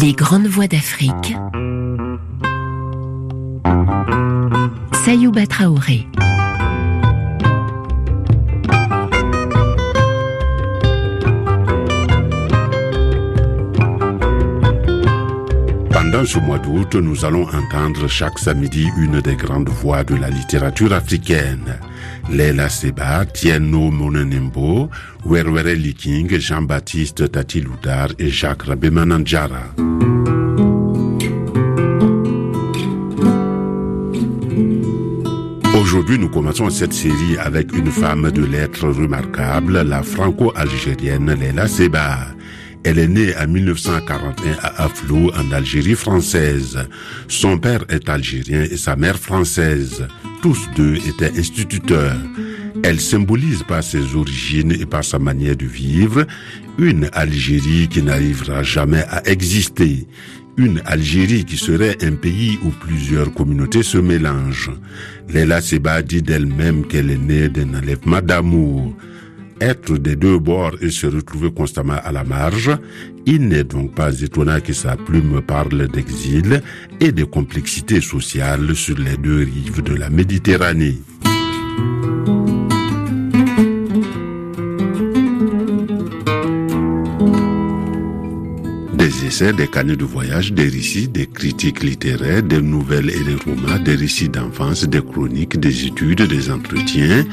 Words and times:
Les 0.00 0.12
grandes 0.12 0.46
voix 0.46 0.66
d'Afrique. 0.66 1.36
Sayouba 5.04 5.46
Traoré. 5.46 6.06
Pendant 15.90 16.24
ce 16.24 16.38
mois 16.38 16.58
d'août, 16.58 16.94
nous 16.96 17.24
allons 17.24 17.46
entendre 17.48 18.06
chaque 18.08 18.38
samedi 18.38 18.88
une 18.98 19.20
des 19.20 19.36
grandes 19.36 19.70
voix 19.70 20.04
de 20.04 20.14
la 20.14 20.30
littérature 20.30 20.92
africaine. 20.92 21.78
Leila 22.32 22.70
Seba, 22.70 23.26
Tieno 23.26 23.90
Monenembo, 23.90 24.88
Werwere 25.26 25.74
Liking, 25.74 26.38
Jean-Baptiste 26.38 27.30
Tati 27.30 27.60
Loudar 27.60 28.08
et 28.18 28.30
Jacques 28.30 28.62
Rabemanandjara. 28.62 29.74
Aujourd'hui, 35.78 36.18
nous 36.18 36.30
commençons 36.30 36.70
cette 36.70 36.94
série 36.94 37.36
avec 37.38 37.76
une 37.76 37.90
femme 37.90 38.30
de 38.30 38.44
lettres 38.46 38.88
remarquable, 38.88 39.82
la 39.82 40.02
franco-algérienne 40.02 41.34
Leila 41.34 41.68
Seba. 41.68 42.28
Elle 42.84 42.98
est 42.98 43.08
née 43.08 43.36
en 43.36 43.46
1941 43.46 44.56
à 44.62 44.84
Aflou, 44.84 45.30
en 45.36 45.52
Algérie 45.52 45.94
française. 45.94 46.78
Son 47.28 47.58
père 47.58 47.84
est 47.90 48.08
algérien 48.08 48.62
et 48.62 48.76
sa 48.78 48.96
mère 48.96 49.18
française. 49.18 50.08
Tous 50.42 50.68
deux 50.74 50.96
étaient 50.96 51.38
instituteurs. 51.38 52.16
Elle 52.82 53.00
symbolise 53.00 53.62
par 53.62 53.84
ses 53.84 54.16
origines 54.16 54.72
et 54.72 54.86
par 54.86 55.04
sa 55.04 55.20
manière 55.20 55.56
de 55.56 55.66
vivre 55.66 56.26
une 56.78 57.08
Algérie 57.12 57.86
qui 57.88 58.02
n'arrivera 58.02 58.64
jamais 58.64 59.04
à 59.08 59.22
exister. 59.30 60.04
Une 60.56 60.82
Algérie 60.84 61.44
qui 61.44 61.56
serait 61.56 61.96
un 62.04 62.16
pays 62.16 62.58
où 62.64 62.70
plusieurs 62.70 63.32
communautés 63.32 63.84
se 63.84 63.98
mélangent. 63.98 64.72
Léla 65.28 65.60
Seba 65.60 66.02
dit 66.02 66.22
d'elle-même 66.22 66.86
qu'elle 66.88 67.10
est 67.10 67.18
née 67.18 67.48
d'un 67.48 67.74
enlèvement 67.74 68.20
d'amour 68.20 68.96
être 69.62 69.96
des 69.96 70.16
deux 70.16 70.38
bords 70.38 70.76
et 70.80 70.90
se 70.90 71.06
retrouver 71.06 71.52
constamment 71.52 71.98
à 72.02 72.12
la 72.12 72.24
marge, 72.24 72.70
il 73.26 73.48
n'est 73.48 73.64
donc 73.64 73.94
pas 73.94 74.12
étonnant 74.20 74.60
que 74.60 74.72
sa 74.72 74.96
plume 74.96 75.40
parle 75.42 75.88
d'exil 75.88 76.62
et 77.00 77.12
de 77.12 77.24
complexité 77.24 78.00
sociale 78.00 78.74
sur 78.74 78.98
les 78.98 79.16
deux 79.16 79.44
rives 79.44 79.82
de 79.82 79.94
la 79.94 80.10
Méditerranée. 80.10 80.98
Des 89.02 89.26
essais, 89.26 89.52
des 89.52 89.66
canaux 89.66 89.96
de 89.96 90.04
voyage, 90.04 90.52
des 90.52 90.68
récits, 90.68 91.08
des 91.08 91.26
critiques 91.26 91.82
littéraires, 91.82 92.40
des 92.40 92.62
nouvelles 92.62 93.10
et 93.10 93.24
des 93.24 93.34
romans, 93.34 93.82
des 93.84 93.96
récits 93.96 94.28
d'enfance, 94.28 94.84
des 94.84 95.02
chroniques, 95.02 95.58
des 95.58 95.86
études, 95.86 96.22
des 96.22 96.52
entretiens, 96.52 97.24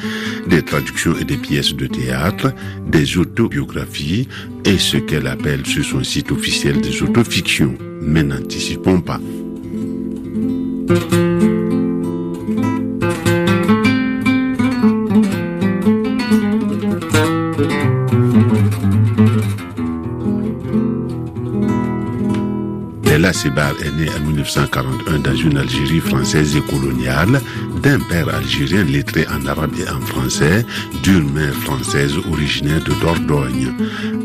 des 0.48 0.64
traductions 0.64 1.16
et 1.16 1.26
des 1.26 1.38
pièces 1.38 1.76
de 1.76 1.86
théâtre, 1.86 2.52
des 2.88 3.20
autobiographies 3.20 4.28
et 4.66 4.80
ce 4.80 4.98
qu'elle 4.98 5.28
appelle 5.28 5.64
sur 5.68 5.86
son 5.86 6.04
site 6.04 6.32
officiel 6.32 6.82
des 6.82 7.04
autofictions. 7.04 7.78
Mais 8.02 8.24
n'anticipons 8.24 9.02
pas. 9.02 9.20
Sebar 23.42 23.74
est 23.82 23.96
née 23.96 24.10
en 24.10 24.20
1941 24.20 25.20
dans 25.20 25.34
une 25.34 25.58
Algérie 25.60 26.02
française 26.02 26.58
et 26.58 26.62
coloniale, 26.62 27.40
d'un 27.82 27.98
père 27.98 28.28
algérien 28.36 28.84
lettré 28.84 29.26
en 29.28 29.46
arabe 29.46 29.72
et 29.80 29.90
en 29.90 30.02
français, 30.02 30.66
d'une 31.04 31.32
mère 31.32 31.54
française 31.54 32.18
originaire 32.30 32.84
de 32.84 32.92
Dordogne. 33.00 33.72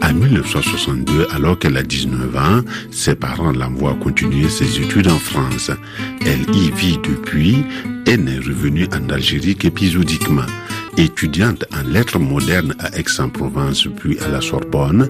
En 0.03 0.15
1962, 0.15 1.29
alors 1.33 1.57
qu'elle 1.57 1.77
a 1.77 1.85
19 1.85 2.37
ans, 2.37 2.63
ses 2.91 3.15
parents 3.15 3.53
l'envoient 3.53 3.97
continuer 4.03 4.49
ses 4.49 4.81
études 4.81 5.07
en 5.07 5.21
France. 5.21 5.71
Elle 6.27 6.53
y 6.53 6.73
vit 6.73 6.99
depuis 6.99 7.65
et 8.07 8.17
n'est 8.17 8.39
revenue 8.39 8.89
en 8.93 9.09
Algérie 9.11 9.55
qu'épisodiquement. 9.55 10.43
Étudiante 10.97 11.65
en 11.75 11.83
lettres 11.89 12.21
modernes 12.21 12.75
à 12.79 12.97
Aix-en-Provence 12.97 13.89
puis 13.97 14.17
à 14.21 14.29
la 14.29 14.41
Sorbonne, 14.41 15.09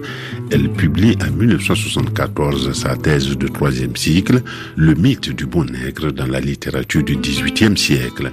elle 0.49 0.71
publie 0.71 1.15
en 1.21 1.31
1974 1.31 2.73
sa 2.73 2.95
thèse 2.95 3.37
de 3.37 3.47
troisième 3.47 3.95
cycle, 3.95 4.41
Le 4.75 4.95
mythe 4.95 5.29
du 5.29 5.45
bon 5.45 5.65
nègre 5.65 6.11
dans 6.11 6.25
la 6.25 6.39
littérature 6.39 7.03
du 7.03 7.17
XVIIIe 7.17 7.77
siècle. 7.77 8.31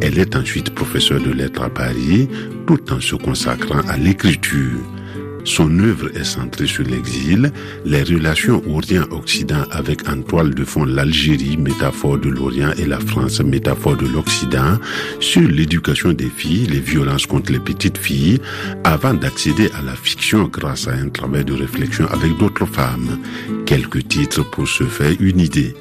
Elle 0.00 0.18
est 0.18 0.34
ensuite 0.34 0.70
professeure 0.70 1.20
de 1.20 1.30
lettres 1.30 1.62
à 1.62 1.68
Paris, 1.68 2.28
tout 2.66 2.90
en 2.90 3.00
se 3.00 3.16
consacrant 3.16 3.80
à 3.88 3.98
l'écriture. 3.98 4.80
Son 5.44 5.78
œuvre 5.78 6.08
est 6.16 6.24
centrée 6.24 6.66
sur 6.66 6.84
l'exil, 6.84 7.52
les 7.84 8.02
relations 8.02 8.62
Orient-Occident 8.66 9.64
avec 9.70 10.08
en 10.08 10.22
toile 10.22 10.54
de 10.54 10.64
fond 10.64 10.84
l'Algérie, 10.84 11.58
métaphore 11.58 12.18
de 12.18 12.30
l'Orient, 12.30 12.72
et 12.78 12.86
la 12.86 12.98
France, 12.98 13.40
métaphore 13.40 13.96
de 13.96 14.06
l'Occident, 14.06 14.78
sur 15.20 15.42
l'éducation 15.42 16.12
des 16.12 16.30
filles, 16.30 16.66
les 16.66 16.80
violences 16.80 17.26
contre 17.26 17.52
les 17.52 17.58
petites 17.58 17.98
filles, 17.98 18.40
avant 18.84 19.12
d'accéder 19.12 19.70
à 19.78 19.82
la 19.82 19.94
fiction 19.94 20.48
grâce 20.48 20.88
à 20.88 20.92
un 20.92 21.10
travail 21.10 21.44
de 21.44 21.52
réflexion 21.52 22.06
avec 22.06 22.36
d'autres 22.38 22.66
femmes. 22.66 23.18
Quelques 23.66 24.08
titres 24.08 24.48
pour 24.50 24.66
se 24.66 24.84
faire 24.84 25.12
une 25.20 25.40
idée. 25.40 25.74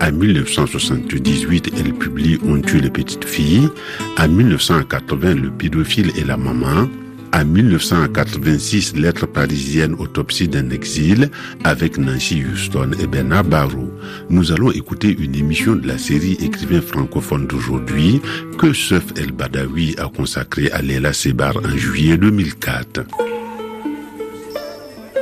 En 0.00 0.12
1978, 0.12 1.72
elle 1.76 1.92
publie 1.92 2.38
On 2.46 2.60
tue 2.60 2.80
les 2.80 2.90
petites 2.90 3.24
filles. 3.24 3.68
En 4.16 4.28
1980, 4.28 5.34
Le 5.34 5.50
pédophile 5.50 6.12
et 6.16 6.24
la 6.24 6.36
maman. 6.36 6.88
En 7.34 7.44
1986, 7.44 8.96
Lettres 8.96 9.26
parisiennes, 9.26 9.94
autopsie 9.98 10.48
d'un 10.48 10.70
exil, 10.70 11.30
avec 11.64 11.98
Nancy 11.98 12.42
Houston 12.44 12.90
et 13.00 13.06
Bernard 13.06 13.44
Barrow. 13.44 13.90
Nous 14.30 14.52
allons 14.52 14.70
écouter 14.70 15.14
une 15.18 15.34
émission 15.34 15.76
de 15.76 15.86
la 15.86 15.98
série 15.98 16.38
Écrivain 16.40 16.80
francophone 16.80 17.46
d'aujourd'hui 17.46 18.20
que 18.58 18.72
Seuf 18.72 19.04
El 19.16 19.32
Badawi 19.32 19.94
a 19.98 20.08
consacrée 20.08 20.70
à 20.72 20.80
Léla 20.80 21.12
Sebar 21.12 21.56
en 21.58 21.76
juillet 21.76 22.16
2004. 22.16 23.02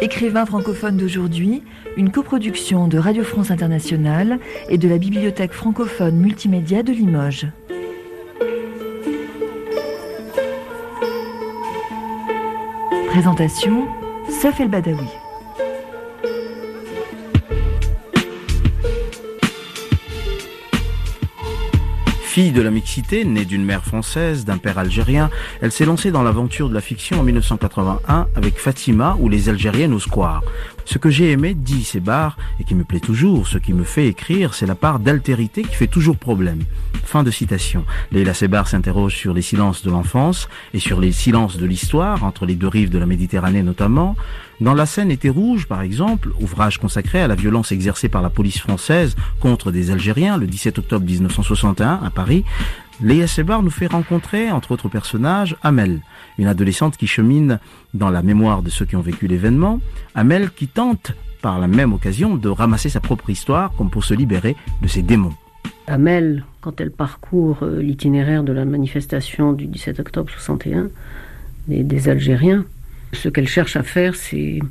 Écrivain 0.00 0.46
francophone 0.46 0.96
d'aujourd'hui, 0.96 1.62
une 1.96 2.10
coproduction 2.10 2.86
de 2.86 2.98
Radio 2.98 3.24
France 3.24 3.50
Internationale 3.50 4.38
et 4.68 4.78
de 4.78 4.88
la 4.88 4.98
Bibliothèque 4.98 5.52
francophone 5.52 6.16
multimédia 6.16 6.82
de 6.82 6.92
Limoges. 6.92 7.46
Présentation, 13.16 13.88
Saf 14.28 14.60
El 14.60 14.68
Badawi. 14.68 15.08
Fille 22.20 22.52
de 22.52 22.60
la 22.60 22.70
mixité, 22.70 23.24
née 23.24 23.46
d'une 23.46 23.64
mère 23.64 23.86
française, 23.86 24.44
d'un 24.44 24.58
père 24.58 24.76
algérien, 24.76 25.30
elle 25.62 25.72
s'est 25.72 25.86
lancée 25.86 26.10
dans 26.10 26.22
l'aventure 26.22 26.68
de 26.68 26.74
la 26.74 26.82
fiction 26.82 27.20
en 27.20 27.22
1981 27.22 28.28
avec 28.34 28.58
Fatima 28.58 29.16
ou 29.18 29.30
Les 29.30 29.48
Algériennes 29.48 29.94
au 29.94 29.98
square. 29.98 30.42
Ce 30.86 30.98
que 30.98 31.10
j'ai 31.10 31.32
aimé, 31.32 31.54
dit 31.54 31.82
Sébar, 31.82 32.36
et 32.60 32.64
qui 32.64 32.76
me 32.76 32.84
plaît 32.84 33.00
toujours, 33.00 33.48
ce 33.48 33.58
qui 33.58 33.72
me 33.72 33.82
fait 33.82 34.06
écrire, 34.06 34.54
c'est 34.54 34.66
la 34.66 34.76
part 34.76 35.00
d'altérité 35.00 35.62
qui 35.62 35.74
fait 35.74 35.88
toujours 35.88 36.16
problème. 36.16 36.62
Fin 37.04 37.24
de 37.24 37.30
citation. 37.32 37.84
Leila 38.12 38.34
Sébar 38.34 38.68
s'interroge 38.68 39.16
sur 39.16 39.34
les 39.34 39.42
silences 39.42 39.82
de 39.82 39.90
l'enfance 39.90 40.48
et 40.74 40.78
sur 40.78 41.00
les 41.00 41.10
silences 41.10 41.56
de 41.56 41.66
l'histoire, 41.66 42.22
entre 42.22 42.46
les 42.46 42.54
deux 42.54 42.68
rives 42.68 42.90
de 42.90 42.98
la 42.98 43.06
Méditerranée 43.06 43.64
notamment. 43.64 44.14
Dans 44.60 44.74
La 44.74 44.86
Seine 44.86 45.10
était 45.10 45.28
rouge, 45.28 45.66
par 45.66 45.82
exemple, 45.82 46.30
ouvrage 46.40 46.78
consacré 46.78 47.20
à 47.20 47.26
la 47.26 47.34
violence 47.34 47.72
exercée 47.72 48.08
par 48.08 48.22
la 48.22 48.30
police 48.30 48.58
française 48.58 49.16
contre 49.40 49.72
des 49.72 49.90
Algériens 49.90 50.38
le 50.38 50.46
17 50.46 50.78
octobre 50.78 51.04
1961 51.04 52.00
à 52.04 52.10
Paris, 52.10 52.44
Léa 53.02 53.26
Sebar 53.26 53.62
nous 53.62 53.70
fait 53.70 53.88
rencontrer, 53.88 54.50
entre 54.50 54.72
autres 54.72 54.88
personnages, 54.88 55.54
Amel, 55.62 56.00
une 56.38 56.46
adolescente 56.46 56.96
qui 56.96 57.06
chemine 57.06 57.58
dans 57.92 58.08
la 58.08 58.22
mémoire 58.22 58.62
de 58.62 58.70
ceux 58.70 58.86
qui 58.86 58.96
ont 58.96 59.02
vécu 59.02 59.26
l'événement, 59.26 59.80
Amel 60.14 60.50
qui 60.50 60.66
tente, 60.66 61.12
par 61.42 61.58
la 61.60 61.68
même 61.68 61.92
occasion, 61.92 62.36
de 62.36 62.48
ramasser 62.48 62.88
sa 62.88 63.00
propre 63.00 63.28
histoire 63.28 63.74
comme 63.76 63.90
pour 63.90 64.04
se 64.04 64.14
libérer 64.14 64.56
de 64.80 64.88
ses 64.88 65.02
démons. 65.02 65.34
Amel, 65.86 66.44
quand 66.62 66.80
elle 66.80 66.90
parcourt 66.90 67.58
euh, 67.62 67.82
l'itinéraire 67.82 68.42
de 68.42 68.52
la 68.52 68.64
manifestation 68.64 69.52
du 69.52 69.66
17 69.66 70.00
octobre 70.00 70.30
61 70.30 70.88
des, 71.68 72.08
Algériens, 72.08 72.64
ce 73.12 73.28
qu'elle 73.28 73.46
cherche 73.46 73.76
à 73.76 73.82
faire, 73.82 74.14
c'est 74.14 74.62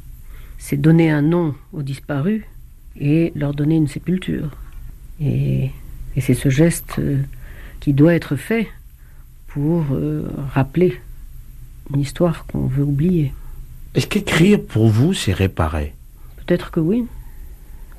donner 0.78 1.12
un 1.12 1.22
nom 1.22 1.54
aux 1.74 1.84
disparus 1.84 2.44
et 3.00 3.32
leur 3.36 3.54
donner 3.54 3.76
une 3.76 3.88
sépulture. 3.88 4.50
Et, 5.22 5.72
et 6.16 6.22
c'est 6.22 6.34
ce 6.34 6.50
geste 6.50 6.96
euh, 7.00 7.18
qui 7.86 7.94
doit 7.94 8.16
être 8.16 8.36
fait 8.36 8.68
pour 9.46 9.86
euh, 9.92 10.28
rappeler 10.56 11.00
une 11.94 12.00
histoire 12.00 12.48
qu'on 12.48 12.66
veut 12.66 12.84
oublier. 12.84 13.32
Est-ce 13.94 14.08
qu'écrire 14.08 14.60
pour 14.60 14.88
vous, 14.88 15.14
c'est 15.14 15.34
réparer? 15.34 15.94
Peut-être 16.38 16.72
que 16.72 16.80
oui. 16.80 17.06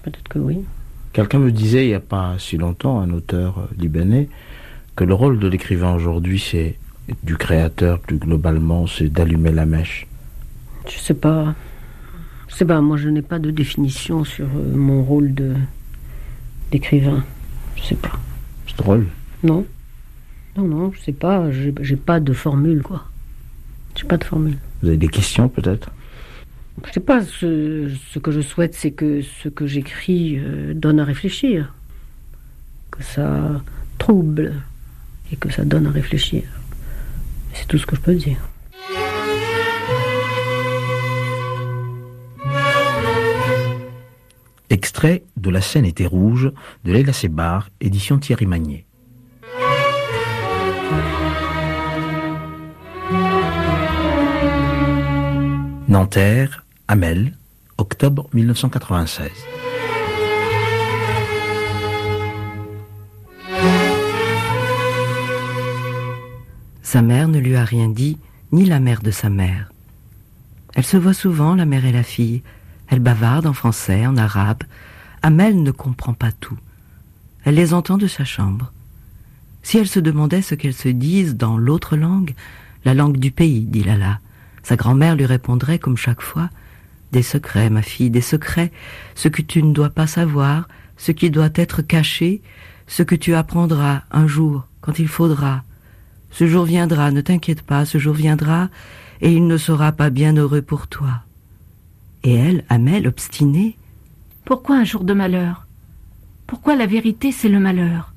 Peut-être 0.02 0.26
que 0.28 0.40
oui. 0.40 0.64
Quelqu'un 1.12 1.38
me 1.38 1.52
disait 1.52 1.84
il 1.84 1.90
n'y 1.90 1.94
a 1.94 2.00
pas 2.00 2.34
si 2.40 2.56
longtemps, 2.56 2.98
un 2.98 3.12
auteur 3.12 3.58
euh, 3.58 3.66
libanais, 3.78 4.28
que 4.96 5.04
le 5.04 5.14
rôle 5.14 5.38
de 5.38 5.46
l'écrivain 5.46 5.94
aujourd'hui, 5.94 6.40
c'est 6.40 6.80
du 7.22 7.36
créateur 7.36 8.00
plus 8.00 8.18
globalement, 8.18 8.88
c'est 8.88 9.08
d'allumer 9.08 9.52
la 9.52 9.66
mèche. 9.66 10.08
Je 10.88 10.98
sais 10.98 11.14
pas. 11.14 11.54
Je 12.48 12.56
sais 12.56 12.64
pas, 12.64 12.80
moi 12.80 12.96
je 12.96 13.08
n'ai 13.08 13.22
pas 13.22 13.38
de 13.38 13.52
définition 13.52 14.24
sur 14.24 14.46
euh, 14.46 14.74
mon 14.74 15.04
rôle 15.04 15.32
de 15.32 15.54
d'écrivain. 16.72 17.22
Je 17.76 17.84
sais 17.84 17.94
pas. 17.94 18.18
C'est 18.66 18.78
drôle. 18.78 19.06
Non. 19.44 19.64
Non, 20.56 20.64
non, 20.64 20.92
je 20.92 21.00
sais 21.00 21.12
pas. 21.12 21.50
J'ai 21.50 21.96
pas 21.96 22.20
de 22.20 22.32
formule, 22.32 22.82
quoi. 22.82 23.04
J'ai 23.94 24.04
pas 24.04 24.16
de 24.16 24.24
formule. 24.24 24.56
Vous 24.82 24.88
avez 24.88 24.96
des 24.96 25.08
questions 25.08 25.48
peut-être? 25.48 25.90
Je 26.86 26.92
sais 26.92 27.00
pas. 27.00 27.22
Ce, 27.22 27.90
ce, 28.10 28.18
que 28.18 28.30
je 28.30 28.40
souhaite, 28.40 28.74
c'est 28.74 28.90
que 28.90 29.22
ce 29.22 29.48
que 29.48 29.66
j'écris 29.66 30.38
euh, 30.38 30.74
donne 30.74 31.00
à 31.00 31.04
réfléchir. 31.04 31.74
Que 32.90 33.02
ça 33.02 33.62
trouble 33.98 34.54
et 35.32 35.36
que 35.36 35.50
ça 35.50 35.64
donne 35.64 35.86
à 35.86 35.90
réfléchir. 35.90 36.42
C'est 37.52 37.66
tout 37.66 37.78
ce 37.78 37.86
que 37.86 37.96
je 37.96 38.00
peux 38.00 38.14
dire. 38.14 38.38
Extrait 44.68 45.22
de 45.36 45.50
La 45.50 45.60
scène 45.60 45.84
était 45.84 46.06
rouge 46.06 46.50
de 46.84 46.92
Leila 46.92 47.12
Sebar, 47.12 47.70
édition 47.80 48.18
Thierry 48.18 48.46
Magnier. 48.46 48.84
Nanterre, 55.96 56.62
octobre 57.78 58.28
1996. 58.34 59.30
Sa 66.82 67.00
mère 67.00 67.28
ne 67.28 67.38
lui 67.38 67.56
a 67.56 67.64
rien 67.64 67.88
dit, 67.88 68.18
ni 68.52 68.66
la 68.66 68.78
mère 68.78 69.00
de 69.00 69.10
sa 69.10 69.30
mère. 69.30 69.72
Elle 70.74 70.84
se 70.84 70.98
voit 70.98 71.14
souvent, 71.14 71.54
la 71.54 71.64
mère 71.64 71.86
et 71.86 71.92
la 71.92 72.02
fille. 72.02 72.42
Elle 72.88 73.00
bavarde 73.00 73.46
en 73.46 73.54
français, 73.54 74.06
en 74.06 74.18
arabe. 74.18 74.64
Amel 75.22 75.62
ne 75.62 75.70
comprend 75.70 76.12
pas 76.12 76.30
tout. 76.30 76.58
Elle 77.44 77.54
les 77.54 77.72
entend 77.72 77.96
de 77.96 78.06
sa 78.06 78.26
chambre. 78.26 78.70
Si 79.62 79.78
elle 79.78 79.88
se 79.88 80.00
demandait 80.00 80.42
ce 80.42 80.54
qu'elles 80.54 80.74
se 80.74 80.90
disent 80.90 81.36
dans 81.36 81.56
l'autre 81.56 81.96
langue, 81.96 82.34
la 82.84 82.92
langue 82.92 83.16
du 83.16 83.30
pays, 83.30 83.62
dit 83.62 83.82
Lala, 83.82 84.20
sa 84.66 84.74
grand-mère 84.74 85.14
lui 85.14 85.26
répondrait 85.26 85.78
comme 85.78 85.96
chaque 85.96 86.20
fois 86.20 86.50
Des 87.12 87.22
secrets, 87.22 87.70
ma 87.70 87.82
fille, 87.82 88.10
des 88.10 88.20
secrets, 88.20 88.72
ce 89.14 89.28
que 89.28 89.40
tu 89.40 89.62
ne 89.62 89.72
dois 89.72 89.90
pas 89.90 90.08
savoir, 90.08 90.66
ce 90.96 91.12
qui 91.12 91.30
doit 91.30 91.50
être 91.54 91.82
caché, 91.82 92.42
ce 92.88 93.04
que 93.04 93.14
tu 93.14 93.36
apprendras 93.36 94.02
un 94.10 94.26
jour, 94.26 94.66
quand 94.80 94.98
il 94.98 95.06
faudra. 95.06 95.62
Ce 96.32 96.48
jour 96.48 96.64
viendra, 96.64 97.12
ne 97.12 97.20
t'inquiète 97.20 97.62
pas, 97.62 97.84
ce 97.84 97.98
jour 97.98 98.12
viendra, 98.12 98.68
et 99.20 99.32
il 99.32 99.46
ne 99.46 99.56
sera 99.56 99.92
pas 99.92 100.10
bien 100.10 100.36
heureux 100.36 100.62
pour 100.62 100.88
toi. 100.88 101.22
Et 102.24 102.34
elle, 102.34 102.64
Amel, 102.68 103.06
obstinée. 103.06 103.78
Pourquoi 104.44 104.78
un 104.78 104.84
jour 104.84 105.04
de 105.04 105.14
malheur? 105.14 105.64
Pourquoi 106.48 106.74
la 106.74 106.86
vérité, 106.86 107.30
c'est 107.30 107.48
le 107.48 107.60
malheur? 107.60 108.14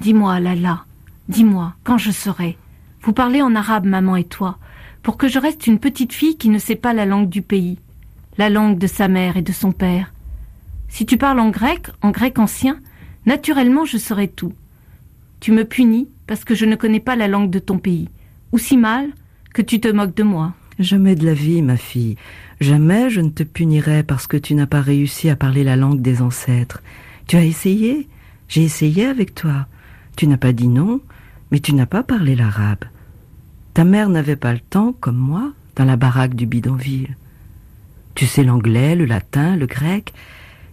Dis-moi, 0.00 0.40
Lala, 0.40 0.84
dis-moi, 1.28 1.74
quand 1.84 1.96
je 1.96 2.10
serai. 2.10 2.58
Vous 3.02 3.12
parlez 3.12 3.40
en 3.40 3.54
arabe, 3.54 3.86
maman 3.86 4.16
et 4.16 4.24
toi, 4.24 4.58
pour 5.02 5.16
que 5.16 5.28
je 5.28 5.38
reste 5.38 5.66
une 5.66 5.78
petite 5.78 6.12
fille 6.12 6.36
qui 6.36 6.48
ne 6.48 6.58
sait 6.58 6.76
pas 6.76 6.92
la 6.92 7.06
langue 7.06 7.28
du 7.28 7.42
pays, 7.42 7.78
la 8.36 8.50
langue 8.50 8.78
de 8.78 8.86
sa 8.86 9.08
mère 9.08 9.36
et 9.36 9.42
de 9.42 9.52
son 9.52 9.72
père. 9.72 10.12
Si 10.88 11.06
tu 11.06 11.16
parles 11.16 11.40
en 11.40 11.50
grec, 11.50 11.88
en 12.02 12.10
grec 12.10 12.38
ancien, 12.38 12.78
naturellement 13.26 13.84
je 13.84 13.98
saurai 13.98 14.28
tout. 14.28 14.52
Tu 15.40 15.52
me 15.52 15.64
punis 15.64 16.08
parce 16.26 16.44
que 16.44 16.54
je 16.54 16.64
ne 16.64 16.76
connais 16.76 17.00
pas 17.00 17.16
la 17.16 17.28
langue 17.28 17.50
de 17.50 17.58
ton 17.58 17.78
pays, 17.78 18.08
ou 18.52 18.58
si 18.58 18.76
mal 18.76 19.10
que 19.54 19.62
tu 19.62 19.80
te 19.80 19.88
moques 19.88 20.16
de 20.16 20.22
moi. 20.22 20.54
Jamais 20.78 21.16
de 21.16 21.24
la 21.24 21.34
vie, 21.34 21.62
ma 21.62 21.76
fille. 21.76 22.16
Jamais 22.60 23.10
je 23.10 23.20
ne 23.20 23.30
te 23.30 23.42
punirai 23.42 24.02
parce 24.02 24.26
que 24.26 24.36
tu 24.36 24.54
n'as 24.54 24.66
pas 24.66 24.80
réussi 24.80 25.28
à 25.28 25.36
parler 25.36 25.64
la 25.64 25.76
langue 25.76 26.02
des 26.02 26.22
ancêtres. 26.22 26.82
Tu 27.26 27.36
as 27.36 27.44
essayé 27.44 28.08
J'ai 28.48 28.62
essayé 28.64 29.06
avec 29.06 29.34
toi. 29.34 29.66
Tu 30.16 30.26
n'as 30.26 30.36
pas 30.36 30.52
dit 30.52 30.68
non, 30.68 31.00
mais 31.50 31.60
tu 31.60 31.74
n'as 31.74 31.86
pas 31.86 32.02
parlé 32.02 32.34
l'arabe. 32.34 32.84
Ta 33.74 33.84
mère 33.84 34.08
n'avait 34.08 34.36
pas 34.36 34.52
le 34.52 34.60
temps, 34.60 34.92
comme 34.92 35.16
moi, 35.16 35.52
dans 35.76 35.84
la 35.84 35.96
baraque 35.96 36.34
du 36.34 36.46
bidonville. 36.46 37.16
Tu 38.14 38.26
sais 38.26 38.42
l'anglais, 38.42 38.96
le 38.96 39.04
latin, 39.04 39.56
le 39.56 39.66
grec. 39.66 40.12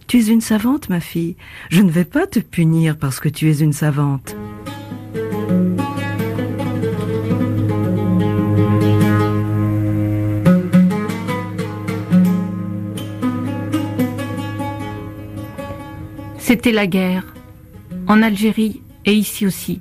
Tu 0.08 0.18
es 0.18 0.26
une 0.26 0.40
savante, 0.40 0.88
ma 0.88 1.00
fille. 1.00 1.36
Je 1.70 1.82
ne 1.82 1.90
vais 1.90 2.04
pas 2.04 2.26
te 2.26 2.40
punir 2.40 2.96
parce 2.96 3.20
que 3.20 3.28
tu 3.28 3.50
es 3.50 3.60
une 3.60 3.72
savante. 3.72 4.36
C'était 16.38 16.70
la 16.70 16.86
guerre, 16.86 17.34
en 18.06 18.22
Algérie 18.22 18.80
et 19.04 19.12
ici 19.12 19.46
aussi. 19.46 19.80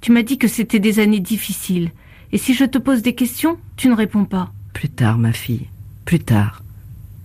Tu 0.00 0.10
m'as 0.10 0.22
dit 0.22 0.36
que 0.36 0.48
c'était 0.48 0.80
des 0.80 0.98
années 0.98 1.20
difficiles, 1.20 1.92
et 2.32 2.38
si 2.38 2.54
je 2.54 2.64
te 2.64 2.78
pose 2.78 3.02
des 3.02 3.14
questions, 3.14 3.58
tu 3.76 3.88
ne 3.88 3.94
réponds 3.94 4.24
pas. 4.24 4.52
Plus 4.72 4.88
tard, 4.88 5.18
ma 5.18 5.32
fille, 5.32 5.68
plus 6.04 6.20
tard. 6.20 6.62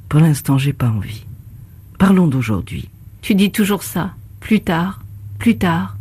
Pour 0.10 0.20
l'instant, 0.20 0.58
j'ai 0.58 0.74
pas 0.74 0.90
envie. 0.90 1.26
Parlons 1.98 2.28
d'aujourd'hui. 2.28 2.90
Tu 3.22 3.36
dis 3.36 3.52
toujours 3.52 3.84
ça, 3.84 4.14
plus 4.40 4.62
tard, 4.62 5.02
plus 5.40 5.58
tard, 5.58 5.98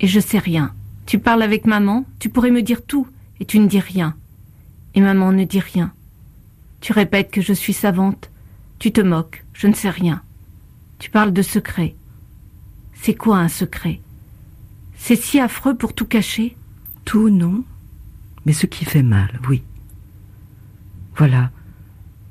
et 0.00 0.06
je 0.06 0.20
sais 0.20 0.38
rien. 0.38 0.72
Tu 1.06 1.18
parles 1.18 1.42
avec 1.42 1.66
maman, 1.66 2.04
tu 2.18 2.28
pourrais 2.28 2.50
me 2.50 2.62
dire 2.62 2.84
tout, 2.84 3.06
et 3.40 3.44
tu 3.44 3.58
ne 3.58 3.68
dis 3.68 3.80
rien. 3.80 4.14
Et 4.94 5.00
maman 5.00 5.32
ne 5.32 5.44
dit 5.44 5.60
rien. 5.60 5.92
Tu 6.80 6.92
répètes 6.92 7.30
que 7.30 7.40
je 7.40 7.52
suis 7.52 7.72
savante, 7.72 8.30
tu 8.78 8.92
te 8.92 9.00
moques, 9.00 9.44
je 9.54 9.66
ne 9.66 9.74
sais 9.74 9.90
rien. 9.90 10.22
Tu 10.98 11.10
parles 11.10 11.32
de 11.32 11.42
secret. 11.42 11.94
C'est 12.94 13.14
quoi 13.14 13.38
un 13.38 13.48
secret? 13.48 14.00
C'est 14.96 15.16
si 15.16 15.38
affreux 15.38 15.76
pour 15.76 15.94
tout 15.94 16.06
cacher? 16.06 16.56
Tout, 17.04 17.28
non. 17.30 17.62
Mais 18.46 18.52
ce 18.52 18.66
qui 18.66 18.84
fait 18.84 19.02
mal, 19.02 19.40
oui. 19.48 19.62
Voilà. 21.16 21.50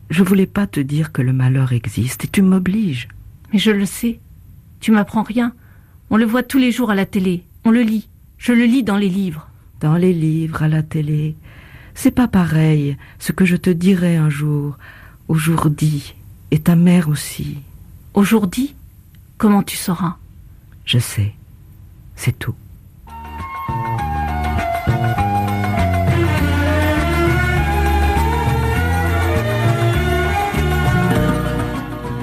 Je 0.10 0.24
voulais 0.24 0.46
pas 0.46 0.66
te 0.66 0.80
dire 0.80 1.12
que 1.12 1.22
le 1.22 1.34
malheur 1.34 1.74
existe 1.74 2.26
et 2.26 2.28
tu 2.28 2.42
m'obliges. 2.42 3.10
Mais 3.52 3.60
je 3.60 3.72
le 3.72 3.86
sais. 3.86 4.20
Tu 4.80 4.92
m'apprends 4.92 5.24
rien. 5.24 5.54
On 6.10 6.18
le 6.18 6.26
voit 6.26 6.44
tous 6.44 6.58
les 6.58 6.72
jours 6.72 6.90
à 6.90 6.96
la 6.96 7.06
télé. 7.06 7.44
On 7.66 7.72
le 7.72 7.82
lit. 7.82 8.08
Je 8.38 8.54
le 8.54 8.66
lis 8.66 8.84
dans 8.84 8.98
les 8.98 9.10
livres. 9.10 9.50
Dans 9.82 9.96
les 9.96 10.14
livres, 10.14 10.64
à 10.64 10.68
la 10.68 10.84
télé. 10.84 11.36
C'est 11.96 12.12
pas 12.12 12.28
pareil 12.28 12.98
ce 13.20 13.32
que 13.32 13.46
je 13.46 13.56
te 13.56 13.70
dirai 13.70 14.16
un 14.16 14.30
jour, 14.30 14.78
aujourd'hui, 15.28 16.16
et 16.52 16.60
ta 16.60 16.76
mère 16.76 17.10
aussi. 17.10 17.58
Aujourd'hui 18.14 18.76
Comment 19.38 19.64
tu 19.64 19.76
sauras? 19.76 20.16
Je 20.86 21.00
sais. 21.00 21.34
C'est 22.16 22.38
tout. 22.38 22.56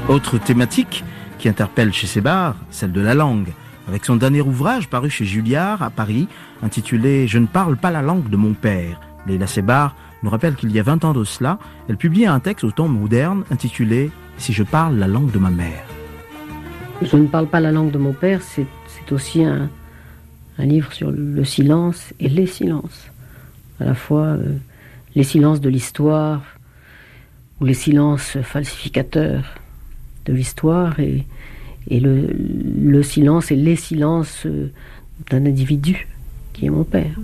Autre 0.08 0.36
thématique 0.36 1.04
qui 1.38 1.48
interpelle 1.48 1.92
chez 1.92 2.08
Sébar, 2.08 2.56
celle 2.70 2.90
de 2.90 3.00
la 3.00 3.14
langue, 3.14 3.52
avec 3.86 4.04
son 4.04 4.16
dernier 4.16 4.42
ouvrage 4.42 4.88
paru 4.88 5.08
chez 5.08 5.24
Julliard 5.24 5.80
à 5.80 5.90
Paris, 5.90 6.26
intitulé 6.60 7.28
Je 7.28 7.38
ne 7.38 7.46
parle 7.46 7.76
pas 7.76 7.92
la 7.92 8.02
langue 8.02 8.28
de 8.28 8.36
mon 8.36 8.52
père. 8.52 9.00
Leila 9.28 9.46
Sébar 9.46 9.94
nous 10.24 10.30
rappelle 10.30 10.56
qu'il 10.56 10.72
y 10.72 10.80
a 10.80 10.82
20 10.82 11.04
ans 11.04 11.12
de 11.12 11.22
cela, 11.22 11.58
elle 11.88 11.96
publiait 11.96 12.26
un 12.26 12.40
texte 12.40 12.64
au 12.64 12.72
temps 12.72 12.88
moderne 12.88 13.44
intitulé 13.52 14.10
Si 14.38 14.52
je 14.52 14.64
parle 14.64 14.96
la 14.96 15.06
langue 15.06 15.30
de 15.30 15.38
ma 15.38 15.50
mère. 15.50 15.84
Je 17.00 17.16
ne 17.16 17.28
parle 17.28 17.46
pas 17.46 17.60
la 17.60 17.70
langue 17.70 17.92
de 17.92 17.98
mon 17.98 18.12
père, 18.12 18.40
c'est 18.42 19.12
aussi 19.12 19.44
un, 19.44 19.70
livre 20.58 20.92
sur 20.92 21.12
le 21.12 21.44
silence 21.44 22.12
et 22.18 22.28
les 22.28 22.46
silences. 22.46 23.10
À 23.80 23.84
la 23.84 23.94
fois 23.94 24.26
euh, 24.26 24.56
les 25.14 25.24
silences 25.24 25.60
de 25.60 25.68
l'histoire 25.68 26.42
ou 27.60 27.64
les 27.64 27.74
silences 27.74 28.36
falsificateurs 28.42 29.61
de 30.24 30.32
l'histoire 30.32 30.98
et, 31.00 31.26
le, 31.90 32.28
le, 32.80 33.02
silence 33.02 33.50
et 33.50 33.56
les 33.56 33.76
silences 33.76 34.46
euh, 34.46 34.70
d'un 35.30 35.46
individu 35.46 36.06
qui 36.52 36.66
est 36.66 36.70
mon 36.70 36.84
père. 36.84 37.16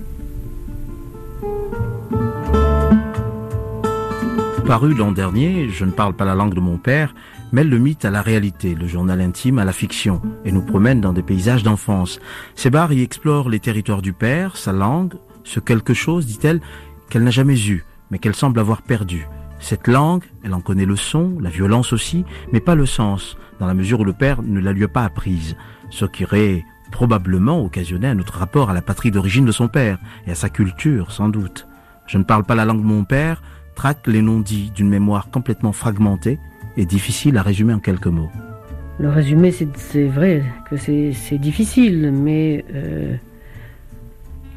Paru 4.65 4.93
l'an 4.93 5.11
dernier, 5.11 5.67
Je 5.69 5.83
ne 5.83 5.91
parle 5.91 6.13
pas 6.13 6.25
la 6.25 6.35
langue 6.35 6.53
de 6.53 6.59
mon 6.59 6.77
père, 6.77 7.15
mêle 7.51 7.69
le 7.69 7.79
mythe 7.79 8.05
à 8.05 8.11
la 8.11 8.21
réalité, 8.21 8.75
le 8.75 8.85
journal 8.85 9.19
intime 9.19 9.57
à 9.57 9.65
la 9.65 9.71
fiction, 9.71 10.21
et 10.45 10.51
nous 10.51 10.61
promène 10.61 11.01
dans 11.01 11.13
des 11.13 11.23
paysages 11.23 11.63
d'enfance. 11.63 12.19
Sébar 12.53 12.93
y 12.93 13.01
explore 13.01 13.49
les 13.49 13.59
territoires 13.59 14.03
du 14.03 14.13
père, 14.13 14.57
sa 14.57 14.71
langue, 14.71 15.15
ce 15.43 15.59
quelque 15.59 15.95
chose, 15.95 16.27
dit-elle, 16.27 16.61
qu'elle 17.09 17.23
n'a 17.23 17.31
jamais 17.31 17.59
eu, 17.67 17.83
mais 18.11 18.19
qu'elle 18.19 18.35
semble 18.35 18.59
avoir 18.59 18.83
perdu. 18.83 19.27
Cette 19.59 19.87
langue, 19.87 20.23
elle 20.43 20.53
en 20.53 20.61
connaît 20.61 20.85
le 20.85 20.95
son, 20.95 21.37
la 21.39 21.49
violence 21.49 21.93
aussi, 21.93 22.25
mais 22.51 22.59
pas 22.59 22.75
le 22.75 22.85
sens, 22.85 23.37
dans 23.59 23.67
la 23.67 23.73
mesure 23.73 23.99
où 23.99 24.05
le 24.05 24.13
père 24.13 24.41
ne 24.41 24.59
la 24.59 24.71
lui 24.71 24.85
a 24.85 24.87
pas 24.87 25.03
apprise, 25.03 25.55
ce 25.89 26.05
qui 26.05 26.23
aurait 26.23 26.63
probablement 26.91 27.63
occasionné 27.63 28.07
un 28.07 28.19
autre 28.19 28.37
rapport 28.37 28.69
à 28.69 28.73
la 28.73 28.81
patrie 28.81 29.11
d'origine 29.11 29.45
de 29.45 29.51
son 29.51 29.67
père 29.67 29.99
et 30.25 30.31
à 30.31 30.35
sa 30.35 30.49
culture, 30.49 31.11
sans 31.11 31.29
doute. 31.29 31.67
Je 32.07 32.17
ne 32.17 32.23
parle 32.23 32.43
pas 32.43 32.55
la 32.55 32.65
langue 32.65 32.81
de 32.81 32.87
mon 32.87 33.03
père, 33.03 33.43
traque 33.75 34.07
les 34.07 34.21
non-dits 34.21 34.71
d'une 34.73 34.89
mémoire 34.89 35.29
complètement 35.29 35.73
fragmentée 35.73 36.39
et 36.77 36.85
difficile 36.85 37.37
à 37.37 37.41
résumer 37.41 37.73
en 37.73 37.79
quelques 37.79 38.07
mots. 38.07 38.31
Le 38.99 39.09
résumé, 39.09 39.51
c'est 39.51 40.07
vrai 40.07 40.43
que 40.69 40.75
c'est 40.75 41.37
difficile, 41.37 42.11
mais 42.11 42.65
euh, 42.73 43.15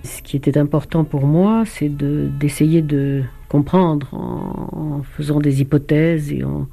ce 0.05 0.23
qui 0.23 0.37
était 0.37 0.59
important 0.59 1.05
pour 1.05 1.27
moi, 1.27 1.65
c'est 1.67 1.89
d'essayer 1.89 2.83
de, 2.83 3.23
comprendre 3.53 4.09
en, 4.15 5.03
faisant 5.03 5.39
des 5.39 5.61
hypothèses 5.61 6.33
et 6.33 6.43
en, 6.43 6.67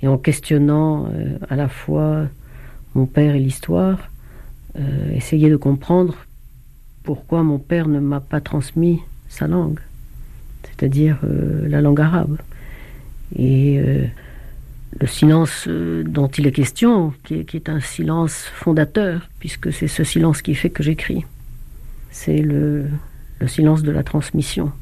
et 0.00 0.06
en 0.06 0.16
questionnant 0.16 1.08
euh, 1.12 1.38
à 1.48 1.56
la 1.56 1.68
fois 1.68 2.28
mon 2.94 3.06
père 3.06 3.34
et 3.34 3.40
l'histoire, 3.40 3.98
euh, 4.78 5.12
essayer 5.12 5.50
de 5.50 5.56
comprendre 5.56 6.14
pourquoi 7.02 7.42
mon 7.42 7.58
père 7.58 7.88
ne 7.88 7.98
m'a 7.98 8.20
pas 8.20 8.40
transmis 8.40 9.00
sa 9.28 9.48
langue, 9.48 9.80
c'est-à-dire 10.62 11.18
euh, 11.24 11.66
la 11.66 11.80
langue 11.80 12.00
arabe. 12.00 12.38
Et 13.36 13.80
le 15.00 15.06
silence 15.08 15.66
dont 15.66 16.28
il 16.28 16.46
est 16.46 16.52
question, 16.52 17.12
qui 17.24 17.40
est, 17.40 17.44
qui 17.44 17.56
est 17.56 17.68
un 17.68 17.80
silence 17.80 18.44
fondateur, 18.54 19.28
puisque 19.40 19.72
c'est 19.72 19.88
ce 19.88 20.04
silence 20.04 20.40
qui 20.42 20.54
fait 20.54 20.70
que 20.70 20.84
j'écris, 20.84 21.24
c'est 22.14 22.38
le, 22.38 22.86
le 23.40 23.48
silence 23.48 23.82
de 23.82 23.90
la 23.90 24.04
transmission 24.04 24.72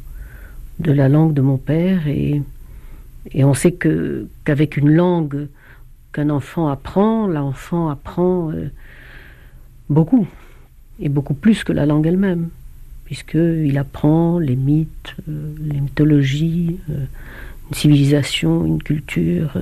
de 0.79 0.93
la 0.93 1.09
langue 1.09 1.33
de 1.33 1.41
mon 1.41 1.57
père 1.57 2.07
et, 2.07 2.43
et 3.33 3.45
on 3.45 3.55
sait 3.55 3.73
que 3.73 4.29
qu'avec 4.45 4.77
une 4.77 4.91
langue 4.91 5.49
qu'un 6.13 6.29
enfant 6.29 6.69
apprend, 6.69 7.27
l'enfant 7.27 7.89
apprend 7.89 8.51
euh, 8.51 8.71
beaucoup 9.89 10.27
et 11.01 11.09
beaucoup 11.09 11.35
plus 11.35 11.65
que 11.65 11.73
la 11.73 11.87
langue 11.87 12.07
elle-même, 12.07 12.51
puisqu'il 13.07 13.79
apprend 13.79 14.39
les 14.39 14.57
mythes, 14.57 15.15
euh, 15.29 15.55
les 15.63 15.81
mythologies, 15.81 16.79
euh, 16.91 17.07
une 17.71 17.75
civilisation, 17.75 18.67
une 18.67 18.83
culture. 18.83 19.57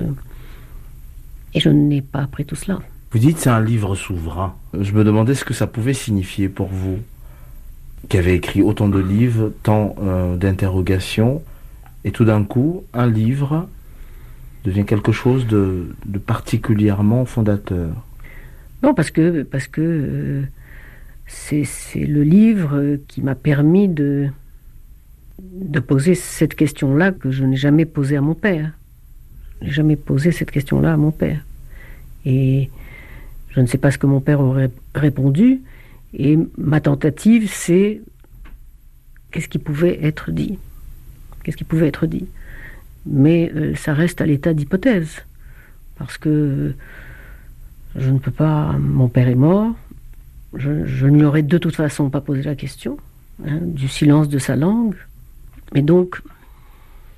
et 1.55 1.61
je 1.61 1.69
n'ai 1.69 2.03
pas 2.03 2.23
appris 2.23 2.45
tout 2.45 2.57
cela. 2.57 2.81
Vous 3.12 3.21
dites 3.21 3.39
c'est 3.39 3.50
un 3.50 3.62
livre 3.62 3.95
souverain. 3.95 4.57
Je 4.79 4.93
me 4.93 5.05
demandais 5.05 5.35
ce 5.35 5.45
que 5.45 5.55
ça 5.55 5.69
pouvait 5.69 5.95
signifier 5.95 6.49
pour 6.49 6.67
vous 6.69 6.99
qui 8.09 8.19
avait 8.19 8.35
écrit 8.35 8.62
autant 8.62 8.88
de 8.88 8.99
livres, 8.99 9.52
tant 9.62 9.95
euh, 10.00 10.37
d'interrogations, 10.37 11.42
et 12.04 12.11
tout 12.11 12.25
d'un 12.25 12.45
coup, 12.45 12.85
un 12.95 13.07
livre 13.07 13.69
devient 14.64 14.85
quelque 14.85 15.12
chose 15.12 15.47
de, 15.47 15.95
particulièrement 16.26 17.25
fondateur. 17.25 17.90
Non, 18.83 18.95
parce 18.95 19.11
que 19.11 19.42
parce 19.42 19.66
que 19.66 19.80
euh, 19.80 20.42
c'est 21.26 21.66
le 21.97 22.23
livre 22.23 22.99
qui 23.09 23.21
m'a 23.23 23.35
permis 23.35 23.88
de 23.88 24.28
de 25.40 25.80
poser 25.80 26.14
cette 26.14 26.54
question-là 26.54 27.12
que 27.12 27.30
je 27.30 27.45
n'ai 27.45 27.57
jamais 27.57 27.85
posée 27.85 28.16
à 28.16 28.21
mon 28.21 28.35
père. 28.35 28.73
Je 29.61 29.66
n'ai 29.66 29.73
jamais 29.73 29.97
posé 29.97 30.33
cette 30.33 30.50
question-là 30.50 30.95
à 30.95 30.97
mon 30.97 31.11
père. 31.11 31.45
Et 32.25 32.71
je 33.50 33.61
ne 33.61 33.66
sais 33.66 33.78
pas 33.78 33.90
ce 33.90 33.99
que 33.99 34.07
mon 34.07 34.21
père 34.21 34.40
aurait 34.40 34.71
répondu, 34.95 35.61
et 36.14 36.38
ma 36.59 36.81
tentative, 36.81 37.50
c'est 37.52 38.00
qu'est-ce 39.31 39.49
qui 39.49 39.59
pouvait 39.59 39.99
être 40.02 40.31
dit 40.31 40.59
Qu'est-ce 41.43 41.57
qui 41.57 41.64
pouvait 41.64 41.88
être 41.88 42.07
dit 42.07 42.26
Mais 43.07 43.50
euh, 43.55 43.75
ça 43.75 43.95
reste 43.95 44.21
à 44.21 44.26
l'état 44.26 44.52
d'hypothèse. 44.52 45.25
Parce 45.97 46.19
que 46.19 46.75
je 47.97 48.11
ne 48.11 48.19
peux 48.19 48.31
pas. 48.31 48.73
Mon 48.79 49.09
père 49.09 49.29
est 49.29 49.35
mort. 49.35 49.75
Je, 50.55 50.85
je 50.85 51.07
ne 51.07 51.19
lui 51.19 51.25
aurais 51.25 51.43
de 51.43 51.59
toute 51.59 51.76
façon 51.76 52.11
pas 52.11 52.21
posé 52.21 52.43
la 52.43 52.57
question 52.57 52.99
hein, 53.47 53.61
du 53.62 53.88
silence 53.88 54.29
de 54.29 54.38
sa 54.38 54.57
langue. 54.57 54.97
Mais 55.73 55.83
donc, 55.83 56.21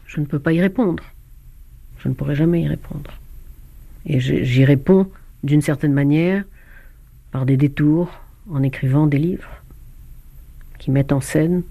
je 0.06 0.20
ne 0.20 0.26
peux 0.26 0.38
pas 0.38 0.52
y 0.52 0.61
répondre. 0.61 1.02
Je 1.99 2.08
ne 2.08 2.14
pourrai 2.14 2.34
jamais 2.34 2.62
y 2.62 2.68
répondre. 2.68 3.11
Et 4.04 4.20
j'y 4.20 4.64
réponds 4.64 5.08
d'une 5.42 5.62
certaine 5.62 5.92
manière 5.92 6.44
par 7.30 7.46
des 7.46 7.56
détours, 7.56 8.21
en 8.50 8.62
écrivant 8.62 9.06
des 9.06 9.18
livres 9.18 9.50
qui 10.78 10.90
mettent 10.90 11.12
en 11.12 11.20
scène 11.20 11.62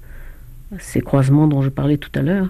ces 0.80 1.02
croisements 1.02 1.48
dont 1.48 1.62
je 1.62 1.70
parlais 1.70 1.98
tout 1.98 2.12
à 2.16 2.22
l'heure, 2.22 2.50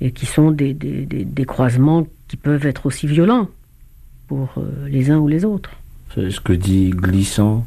et 0.00 0.12
qui 0.12 0.26
sont 0.26 0.50
des, 0.50 0.74
des, 0.74 1.44
croisements 1.44 2.06
qui 2.28 2.36
peuvent 2.36 2.66
être 2.66 2.86
aussi 2.86 3.06
violents 3.06 3.48
pour 4.28 4.54
euh, 4.56 4.88
les 4.88 5.10
uns 5.10 5.18
ou 5.18 5.28
les 5.28 5.44
autres. 5.44 5.72
C'est 6.14 6.30
ce 6.30 6.40
que 6.40 6.52
dit 6.52 6.90
Glissant? 6.90 7.66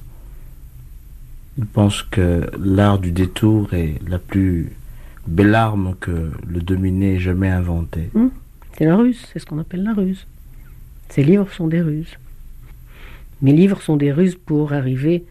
Il 1.58 1.66
pense 1.66 2.02
que 2.02 2.50
l'art 2.60 2.98
du 2.98 3.12
détour 3.12 3.74
est 3.74 3.96
la 4.08 4.18
plus 4.18 4.72
belle 5.28 5.54
arme 5.54 5.96
que 6.00 6.32
le 6.48 6.62
dominé 6.62 7.16
ait 7.16 7.20
jamais 7.20 7.50
inventée. 7.50 8.10
Hum, 8.16 8.32
c'est 8.78 8.86
la 8.86 8.96
ruse, 8.96 9.24
c'est 9.32 9.40
ce 9.40 9.46
qu'on 9.46 9.60
appelle 9.60 9.84
la 9.84 9.94
ruse. 9.94 10.26
Ces 11.10 11.24
livres 11.24 11.52
sont 11.52 11.68
des 11.68 11.82
ruses. 11.82 12.18
Mes 13.44 13.54
livres 13.54 13.82
sont 13.82 13.98
des 13.98 14.12
ruses 14.12 14.36
pour 14.36 14.74
arriver 14.74 15.26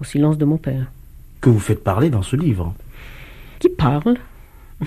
au 0.00 0.04
silence 0.04 0.38
de 0.38 0.44
mon 0.44 0.58
père. 0.58 0.90
Que 1.40 1.50
vous 1.50 1.60
faites 1.60 1.82
parler 1.82 2.10
dans 2.10 2.22
ce 2.22 2.36
livre 2.36 2.74
Qui 3.58 3.68
parle. 3.68 4.16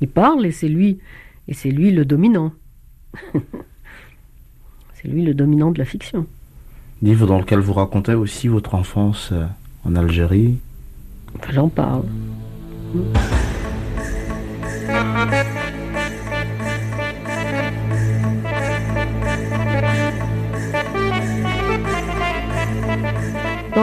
Il 0.00 0.08
parle 0.08 0.46
et 0.46 0.52
c'est 0.52 0.68
lui, 0.68 0.98
et 1.48 1.54
c'est 1.54 1.70
lui 1.70 1.92
le 1.92 2.04
dominant. 2.04 2.52
c'est 4.94 5.08
lui 5.08 5.22
le 5.22 5.34
dominant 5.34 5.70
de 5.70 5.78
la 5.78 5.84
fiction. 5.84 6.26
Livre 7.02 7.26
dans 7.26 7.38
lequel 7.38 7.60
vous 7.60 7.72
racontez 7.72 8.14
aussi 8.14 8.48
votre 8.48 8.74
enfance 8.74 9.30
euh, 9.32 9.46
en 9.84 9.94
Algérie. 9.96 10.58
J'en 11.50 11.68
parle. 11.68 12.04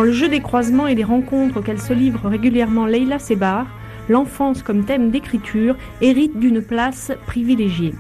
Le 0.10 0.16
jeu 0.16 0.28
des 0.28 0.42
croisements 0.42 0.88
et 0.88 0.96
des 0.96 1.04
rencontres 1.04 1.58
auxquelles 1.58 1.80
se 1.80 1.94
livre 1.94 2.28
régulièrement 2.28 2.88
Leila 2.88 3.20
Sebar, 3.20 3.68
l'enfance 4.10 4.64
comme 4.64 4.84
thème 4.84 5.12
d'écriture 5.12 5.76
hérite 6.02 6.40
d'une 6.40 6.64
place 6.64 7.12
privilégiée. 7.28 7.94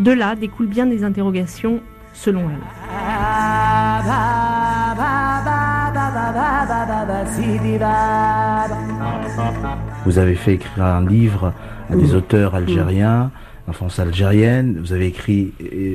De 0.00 0.10
là 0.10 0.34
découlent 0.34 0.66
bien 0.66 0.86
des 0.86 1.04
interrogations 1.04 1.78
selon 2.14 2.40
elle. 2.50 2.56
Vous 10.04 10.18
avez 10.18 10.34
fait 10.34 10.54
écrire 10.54 10.84
un 10.84 11.06
livre 11.06 11.52
à 11.88 11.94
des 11.94 12.16
auteurs 12.16 12.56
algériens 12.56 13.30
enfance 13.66 13.98
algérienne. 13.98 14.78
Vous 14.78 14.92
avez 14.92 15.06
écrit, 15.06 15.52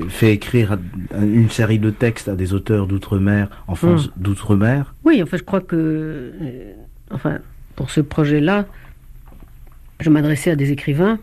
fait 0.10 0.34
écrire 0.34 0.78
une 1.14 1.50
série 1.50 1.80
de 1.80 1.90
textes 1.90 2.28
à 2.28 2.36
des 2.36 2.54
auteurs 2.54 2.88
d'outre-mer, 2.88 3.50
enfance 3.68 4.08
hmm. 4.08 4.12
d'outre-mer. 4.18 4.94
Oui, 5.04 5.22
en 5.22 5.26
fait, 5.26 5.38
je 5.38 5.44
crois 5.44 5.62
que, 5.62 5.76
euh, 5.76 6.74
enfin, 7.12 7.40
pour 7.76 7.92
ce 7.92 8.02
projet-là, 8.02 8.66
je 10.00 10.10
m'adressais 10.10 10.52
à 10.52 10.56
des 10.56 10.72
écrivains 10.72 11.20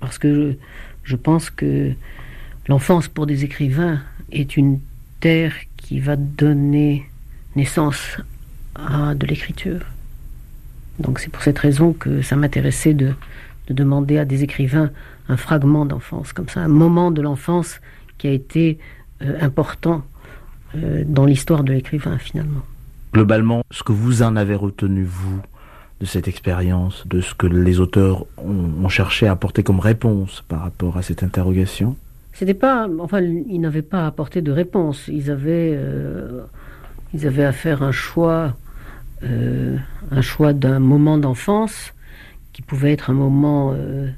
parce 0.00 0.18
que 0.18 0.56
je, 1.04 1.16
pense 1.16 1.50
que 1.50 1.92
l'enfance 2.68 3.08
pour 3.08 3.26
des 3.26 3.44
écrivains 3.44 4.00
est 4.32 4.56
une 4.56 4.80
terre 5.20 5.52
qui 5.76 6.00
va 6.00 6.16
donner 6.16 7.06
naissance 7.54 8.18
à 8.74 9.14
de 9.14 9.26
l'écriture. 9.26 9.80
Donc 10.98 11.18
c'est 11.18 11.30
pour 11.30 11.42
cette 11.42 11.58
raison 11.58 11.92
que 11.92 12.22
ça 12.22 12.36
m'intéressait 12.36 12.94
de, 12.94 13.12
de 13.70 13.74
demander 13.74 14.18
à 14.18 14.24
des 14.24 14.42
écrivains 14.42 14.90
un 15.28 15.36
fragment 15.36 15.86
d'enfance, 15.86 16.32
comme 16.32 16.48
ça, 16.48 16.60
un 16.60 16.68
moment 16.68 17.12
de 17.12 17.22
l'enfance 17.22 17.80
qui 18.18 18.26
a 18.26 18.32
été 18.32 18.78
euh, 19.22 19.38
important 19.40 20.02
euh, 20.74 21.04
dans 21.06 21.24
l'histoire 21.24 21.62
de 21.62 21.72
l'écrivain 21.72 22.18
finalement. 22.18 22.62
Globalement, 23.14 23.62
ce 23.70 23.84
que 23.84 23.92
vous 23.92 24.22
en 24.22 24.34
avez 24.34 24.56
retenu, 24.56 25.04
vous, 25.04 25.40
de 26.00 26.06
cette 26.06 26.26
expérience, 26.26 27.06
de 27.06 27.20
ce 27.20 27.32
que 27.34 27.46
les 27.46 27.78
auteurs 27.78 28.26
ont, 28.38 28.88
cherché 28.88 29.28
à 29.28 29.32
apporter 29.32 29.62
comme 29.62 29.78
réponse 29.78 30.42
par 30.48 30.62
rapport 30.62 30.96
à 30.96 31.02
cette 31.02 31.22
interrogation? 31.22 31.96
C'était 32.32 32.54
pas, 32.54 32.88
enfin, 32.98 33.20
ils 33.20 33.60
n'avaient 33.60 33.82
pas 33.82 34.06
apporté 34.06 34.42
de 34.42 34.50
réponse. 34.50 35.06
Ils 35.06 35.30
avaient, 35.30 35.74
euh, 35.76 36.42
ils 37.14 37.24
avaient 37.24 37.44
à 37.44 37.52
faire 37.52 37.82
un 37.82 37.92
choix, 37.92 38.56
un 39.22 40.22
choix 40.22 40.54
d'un 40.54 40.78
moment 40.78 41.18
d'enfance 41.18 41.92
qui 42.60 42.66
pouvait 42.66 42.92
être 42.92 43.08
un 43.08 43.14
moment 43.14 43.72
euh, 43.74 44.10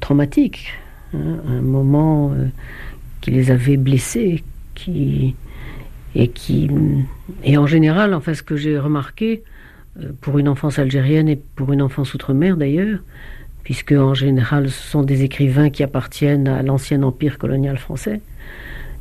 traumatique, 0.00 0.72
hein, 1.12 1.36
un 1.46 1.60
moment 1.60 2.32
euh, 2.32 2.46
qui 3.20 3.32
les 3.32 3.50
avait 3.50 3.76
blessés, 3.76 4.42
qui 4.74 5.34
et 6.14 6.28
qui 6.28 6.70
et 7.44 7.58
en 7.58 7.66
général, 7.66 8.14
enfin, 8.14 8.32
ce 8.32 8.42
que 8.42 8.56
j'ai 8.56 8.78
remarqué 8.78 9.42
euh, 10.00 10.10
pour 10.22 10.38
une 10.38 10.48
enfance 10.48 10.78
algérienne 10.78 11.28
et 11.28 11.36
pour 11.36 11.72
une 11.74 11.82
enfance 11.82 12.14
outre-mer 12.14 12.56
d'ailleurs, 12.56 13.00
puisque 13.62 13.92
en 13.92 14.14
général 14.14 14.70
ce 14.70 14.82
sont 14.90 15.02
des 15.02 15.22
écrivains 15.22 15.68
qui 15.68 15.82
appartiennent 15.82 16.48
à 16.48 16.62
l'ancien 16.62 17.02
empire 17.02 17.36
colonial 17.36 17.76
français, 17.76 18.22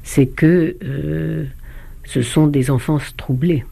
c'est 0.03 0.27
que 0.27 0.75
euh, 0.83 1.45
ce 2.03 2.21
sont 2.21 2.47
des 2.47 2.71
enfances 2.71 3.15
troublées. 3.15 3.63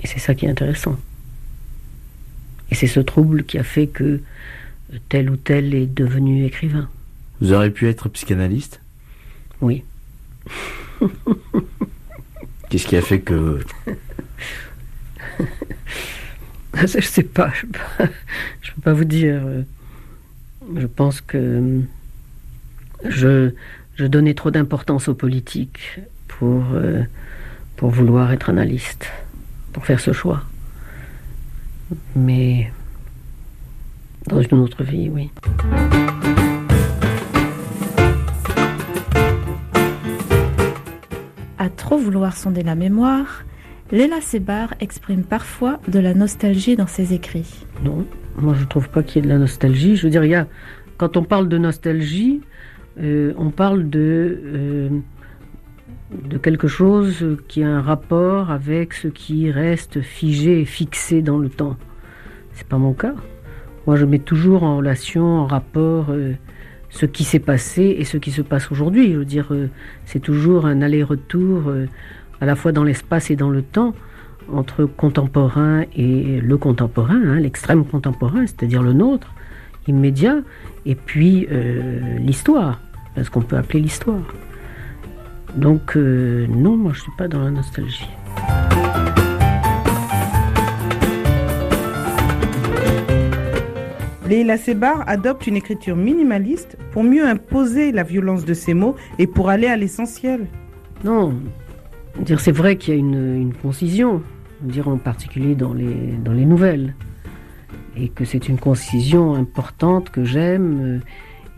Et 0.00 0.06
c'est 0.06 0.20
ça 0.20 0.36
qui 0.36 0.46
est 0.46 0.50
intéressant. 0.50 0.96
Et 2.70 2.74
c'est 2.74 2.86
ce 2.86 3.00
trouble 3.00 3.44
qui 3.44 3.58
a 3.58 3.62
fait 3.62 3.86
que 3.86 4.20
tel 5.08 5.30
ou 5.30 5.36
tel 5.36 5.74
est 5.74 5.86
devenu 5.86 6.44
écrivain. 6.44 6.88
Vous 7.40 7.52
auriez 7.52 7.70
pu 7.70 7.88
être 7.88 8.08
psychanalyste? 8.08 8.80
Oui. 9.60 9.84
Qu'est-ce 12.68 12.86
qui 12.86 12.96
a 12.96 13.02
fait 13.02 13.20
que... 13.20 13.60
je 16.74 17.00
sais 17.00 17.22
pas, 17.22 17.50
je 17.54 17.66
peux 17.66 17.72
pas, 17.72 18.06
peux 18.74 18.82
pas 18.82 18.92
vous 18.92 19.04
dire. 19.04 19.40
Je 20.76 20.86
pense 20.86 21.20
que 21.20 21.80
je, 23.04 23.50
je 23.96 24.04
donnais 24.04 24.34
trop 24.34 24.50
d'importance 24.50 25.08
aux 25.08 25.14
politiques 25.14 26.00
pour, 26.26 26.64
euh, 26.74 27.02
pour 27.76 27.90
vouloir 27.90 28.32
être 28.32 28.50
analyste, 28.50 29.06
pour 29.72 29.86
faire 29.86 30.00
ce 30.00 30.12
choix. 30.12 30.42
Mais 32.16 32.70
dans 34.26 34.42
une 34.42 34.58
autre 34.58 34.82
vie, 34.84 35.08
oui. 35.08 35.30
À 41.58 41.68
trop 41.70 41.98
vouloir 41.98 42.36
sonder 42.36 42.62
la 42.62 42.74
mémoire, 42.74 43.44
Léla 43.90 44.20
Sébar 44.20 44.74
exprime 44.80 45.22
parfois 45.22 45.80
de 45.88 45.98
la 45.98 46.14
nostalgie 46.14 46.76
dans 46.76 46.86
ses 46.86 47.14
écrits. 47.14 47.64
Non, 47.82 48.04
moi 48.36 48.54
je 48.54 48.62
ne 48.62 48.68
trouve 48.68 48.88
pas 48.90 49.02
qu'il 49.02 49.16
y 49.16 49.18
ait 49.20 49.28
de 49.28 49.32
la 49.32 49.38
nostalgie. 49.38 49.96
Je 49.96 50.04
veux 50.04 50.10
dire, 50.10 50.24
il 50.24 50.30
y 50.30 50.34
a, 50.34 50.46
quand 50.98 51.16
on 51.16 51.24
parle 51.24 51.48
de 51.48 51.56
nostalgie, 51.56 52.42
euh, 53.00 53.32
on 53.38 53.50
parle 53.50 53.88
de, 53.88 54.40
euh, 54.44 54.88
de 56.10 56.38
quelque 56.38 56.68
chose 56.68 57.36
qui 57.48 57.62
a 57.62 57.68
un 57.68 57.82
rapport 57.82 58.50
avec 58.50 58.94
ce 58.94 59.08
qui 59.08 59.50
reste 59.50 60.00
figé 60.00 60.60
et 60.60 60.64
fixé 60.64 61.22
dans 61.22 61.38
le 61.38 61.48
temps. 61.48 61.76
C'est 62.54 62.66
pas 62.66 62.78
mon 62.78 62.92
cas. 62.92 63.14
Moi, 63.86 63.96
je 63.96 64.04
mets 64.04 64.18
toujours 64.18 64.62
en 64.62 64.78
relation, 64.78 65.24
en 65.24 65.46
rapport, 65.46 66.06
euh, 66.10 66.32
ce 66.90 67.06
qui 67.06 67.24
s'est 67.24 67.38
passé 67.38 67.96
et 67.98 68.04
ce 68.04 68.16
qui 68.16 68.30
se 68.30 68.42
passe 68.42 68.70
aujourd'hui. 68.70 69.12
Je 69.12 69.18
veux 69.18 69.24
dire, 69.24 69.48
c'est 70.06 70.20
toujours 70.20 70.66
un 70.66 70.80
aller-retour, 70.82 71.72
à 72.40 72.46
la 72.46 72.56
fois 72.56 72.72
dans 72.72 72.84
l'espace 72.84 73.30
et 73.30 73.36
dans 73.36 73.50
le 73.50 73.62
temps, 73.62 73.94
entre 74.50 74.84
contemporain 74.84 75.84
et 75.94 76.40
le 76.40 76.56
contemporain, 76.56 77.20
hein, 77.22 77.40
l'extrême 77.40 77.84
contemporain, 77.84 78.46
c'est-à-dire 78.46 78.82
le 78.82 78.94
nôtre, 78.94 79.34
immédiat, 79.86 80.38
et 80.86 80.94
puis 80.94 81.46
l'histoire 82.18 82.80
ce 83.22 83.30
qu'on 83.30 83.42
peut 83.42 83.56
appeler 83.56 83.80
l'histoire. 83.80 84.22
Donc 85.56 85.96
euh, 85.96 86.46
non, 86.48 86.76
moi 86.76 86.92
je 86.92 86.98
ne 86.98 87.02
suis 87.02 87.12
pas 87.16 87.28
dans 87.28 87.42
la 87.42 87.50
nostalgie. 87.50 88.08
Leila 94.28 94.58
Sebar 94.58 95.04
adopte 95.06 95.46
une 95.46 95.56
écriture 95.56 95.96
minimaliste 95.96 96.76
pour 96.92 97.02
mieux 97.02 97.26
imposer 97.26 97.92
la 97.92 98.02
violence 98.02 98.44
de 98.44 98.52
ses 98.52 98.74
mots 98.74 98.94
et 99.18 99.26
pour 99.26 99.48
aller 99.48 99.68
à 99.68 99.76
l'essentiel. 99.76 100.46
Non, 101.02 101.34
c'est 102.26 102.52
vrai 102.52 102.76
qu'il 102.76 102.94
y 102.94 102.96
a 102.96 103.00
une, 103.00 103.54
concision, 103.62 104.22
dire 104.60 104.88
en 104.88 104.98
particulier 104.98 105.54
dans 105.54 105.72
les, 105.72 106.12
dans 106.22 106.32
les 106.32 106.44
nouvelles, 106.44 106.94
et 107.96 108.08
que 108.10 108.26
c'est 108.26 108.48
une 108.48 108.58
concision 108.58 109.34
importante 109.34 110.10
que 110.10 110.24
j'aime 110.24 111.00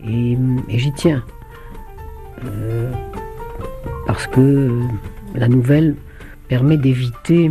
euh, 0.07 0.57
et 0.69 0.77
j'y 0.77 0.93
tiens. 0.93 1.23
Euh, 2.45 2.91
parce 4.11 4.27
que 4.27 4.69
la 5.35 5.47
nouvelle 5.47 5.95
permet 6.49 6.75
d'éviter 6.75 7.49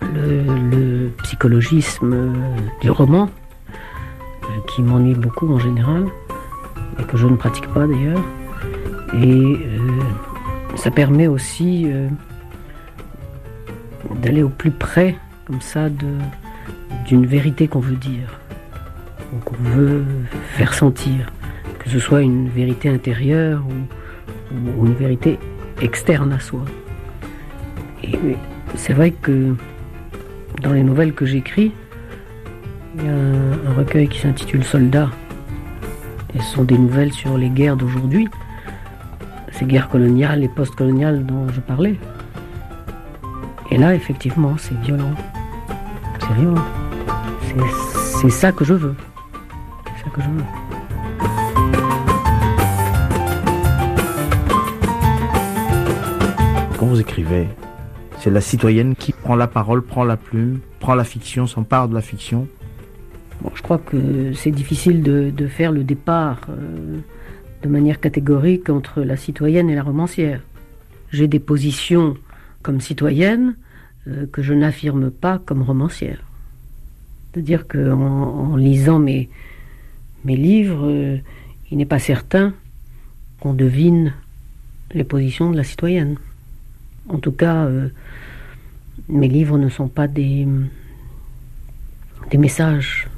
le, 0.00 1.10
psychologisme 1.24 2.32
du 2.80 2.92
roman, 2.92 3.28
euh, 4.44 4.46
qui 4.68 4.82
m'ennuie 4.82 5.16
beaucoup 5.16 5.52
en 5.52 5.58
général, 5.58 6.04
et 7.00 7.02
que 7.02 7.16
je 7.16 7.26
ne 7.26 7.34
pratique 7.34 7.66
pas 7.74 7.88
d'ailleurs. 7.88 8.22
Et 9.14 9.56
euh, 9.56 9.80
ça 10.76 10.92
permet 10.92 11.26
aussi 11.26 11.88
d'aller 14.22 14.44
au 14.44 14.48
plus 14.48 14.70
près, 14.70 15.16
comme 15.48 15.60
ça, 15.60 15.88
d'une 17.08 17.26
vérité 17.26 17.66
qu'on 17.66 17.80
veut 17.80 17.96
dire, 17.96 18.38
qu'on 19.44 19.56
veut 19.56 20.04
faire 20.56 20.72
sentir 20.72 21.32
que 21.80 21.90
ce 21.90 21.98
soit 21.98 22.22
une 22.22 22.48
vérité 22.48 22.88
intérieure 22.88 23.62
ou, 23.68 23.72
une 24.50 24.94
vérité 24.94 25.38
externe 25.80 26.32
à 26.32 26.40
soi. 26.40 26.62
Et 28.02 28.36
c'est 28.76 28.92
vrai 28.92 29.10
que 29.10 29.54
dans 30.62 30.72
les 30.72 30.82
nouvelles 30.82 31.14
que 31.14 31.26
j'écris, 31.26 31.72
il 32.96 33.04
y 33.04 33.08
a 33.08 33.12
un, 33.12 33.74
recueil 33.76 34.08
qui 34.08 34.20
s'intitule 34.20 34.64
Soldats. 34.64 35.10
Et 36.34 36.40
ce 36.40 36.54
sont 36.54 36.64
des 36.64 36.78
nouvelles 36.78 37.12
sur 37.12 37.36
les 37.38 37.48
guerres 37.48 37.76
d'aujourd'hui, 37.76 38.28
ces 39.52 39.64
guerres 39.64 39.88
coloniales 39.88 40.42
et 40.42 40.48
post-coloniales 40.48 41.24
dont 41.24 41.48
je 41.48 41.60
parlais. 41.60 41.98
Et 43.70 43.78
là, 43.78 43.94
effectivement, 43.94 44.56
c'est 44.58 44.78
violent. 44.80 45.14
C'est 46.20 46.34
violent. 46.34 46.64
C'est 48.20 48.30
ça 48.30 48.52
que 48.52 48.64
je 48.64 48.74
veux. 48.74 48.94
C'est 49.84 50.04
ça 50.04 50.10
que 50.10 50.22
je 50.22 50.28
veux. 50.28 50.63
Vous 56.94 57.00
écrivez, 57.00 57.48
c'est 58.20 58.30
la 58.30 58.40
citoyenne 58.40 58.94
qui 58.94 59.10
prend 59.10 59.34
la 59.34 59.48
parole, 59.48 59.82
prend 59.82 60.04
la 60.04 60.16
plume, 60.16 60.60
prend 60.78 60.94
la 60.94 61.02
fiction, 61.02 61.48
s'empare 61.48 61.88
de 61.88 61.94
la 61.94 62.00
fiction 62.00 62.46
Je 63.52 63.62
crois 63.62 63.78
que 63.78 64.32
c'est 64.32 64.52
difficile 64.52 65.02
de, 65.02 65.46
faire 65.48 65.72
le 65.72 65.82
départ 65.82 66.42
euh, 66.50 66.98
de 67.64 67.68
manière 67.68 67.98
catégorique 67.98 68.70
entre 68.70 69.02
la 69.02 69.16
citoyenne 69.16 69.68
et 69.70 69.74
la 69.74 69.82
romancière. 69.82 70.40
J'ai 71.10 71.26
des 71.26 71.40
positions 71.40 72.16
comme 72.62 72.80
citoyenne 72.80 73.56
euh, 74.06 74.26
que 74.30 74.40
je 74.40 74.54
n'affirme 74.54 75.10
pas 75.10 75.40
comme 75.44 75.62
romancière. 75.62 76.22
C'est-à-dire 77.32 77.66
qu'en 77.66 78.52
en 78.52 78.54
lisant 78.54 79.00
mes, 79.00 79.28
mes 80.24 80.36
livres, 80.36 80.88
euh, 80.88 81.16
il 81.72 81.78
n'est 81.78 81.86
pas 81.86 81.98
certain 81.98 82.54
qu'on 83.40 83.52
devine 83.52 84.12
les 84.92 85.02
positions 85.02 85.50
de 85.50 85.56
la 85.56 85.64
citoyenne. 85.64 86.18
En 87.08 87.18
tout 87.18 87.32
cas, 87.32 87.64
euh, 87.66 87.88
mes 89.08 89.28
livres 89.28 89.58
ne 89.58 89.68
sont 89.68 89.88
pas 89.88 90.08
des, 90.08 90.46
des 92.30 92.38
messages 92.38 93.08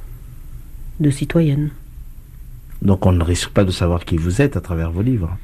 de 1.01 1.11
citoyenne. 1.11 1.70
Donc 2.83 3.07
on 3.07 3.12
ne 3.12 3.22
risque 3.22 3.51
pas 3.51 3.64
de 3.64 3.70
savoir 3.70 4.05
qui 4.05 4.16
vous 4.16 4.42
êtes 4.42 4.57
à 4.57 4.61
travers 4.61 4.90
vos 4.90 5.03
livres. 5.03 5.37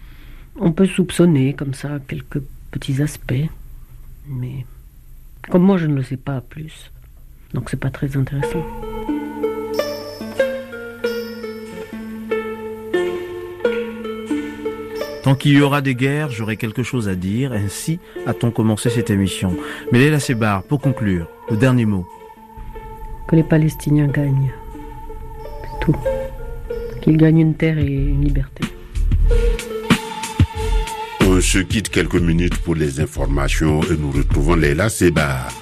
On 0.57 0.72
peut 0.72 0.87
soupçonner 0.87 1.55
comme 1.55 1.74
ça 1.74 1.98
quelques 2.07 2.42
petits 2.70 3.00
aspects, 3.02 3.48
mais 4.28 4.66
comme 5.50 5.62
moi 5.62 5.78
je 5.78 5.87
ne 5.87 5.94
le 5.94 6.02
sais 6.02 6.16
pas 6.16 6.40
plus, 6.40 6.90
donc 7.55 7.70
c'est 7.70 7.78
pas 7.78 7.90
très 7.90 8.16
intéressant. 8.16 8.62
Tant 15.33 15.38
qu'il 15.38 15.53
y 15.53 15.62
aura 15.62 15.81
des 15.81 15.95
guerres, 15.95 16.31
j'aurai 16.31 16.59
quelque 16.59 16.83
chose 16.83 17.09
à 17.09 17.14
dire. 17.14 17.53
Ainsi 17.53 17.99
a-t-on 18.27 18.51
commencé 18.51 18.90
cette 18.90 19.09
émission. 19.09 19.57
Mais 19.90 19.99
Léla 19.99 20.21
Sebar, 20.21 20.62
pour 20.62 20.79
conclure, 20.79 21.27
le 21.51 21.57
dernier 21.57 21.87
mot. 21.87 22.07
Que 23.27 23.37
les 23.37 23.42
Palestiniens 23.42 24.09
gagnent. 24.09 24.53
C'est 25.62 25.87
tout. 25.87 25.97
Qu'ils 27.01 27.16
gagnent 27.16 27.38
une 27.38 27.55
terre 27.55 27.79
et 27.79 27.87
une 27.87 28.23
liberté. 28.23 28.64
On 31.23 31.40
se 31.40 31.61
quitte 31.61 31.88
quelques 31.88 32.21
minutes 32.21 32.59
pour 32.59 32.75
les 32.75 33.01
informations 33.01 33.83
et 33.85 33.97
nous 33.97 34.11
retrouvons 34.11 34.57
Léla 34.57 34.90
Sebar. 34.90 35.62